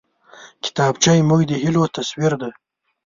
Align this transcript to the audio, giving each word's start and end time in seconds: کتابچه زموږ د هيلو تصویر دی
کتابچه 0.63 1.11
زموږ 1.19 1.41
د 1.47 1.51
هيلو 1.63 1.83
تصویر 1.95 2.33
دی 2.41 2.51